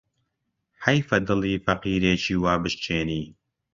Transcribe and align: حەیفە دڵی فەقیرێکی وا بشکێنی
حەیفە 0.85 1.17
دڵی 1.27 1.61
فەقیرێکی 1.65 2.35
وا 2.43 2.53
بشکێنی 2.63 3.23